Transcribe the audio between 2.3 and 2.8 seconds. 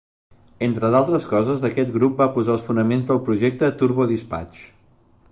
posar els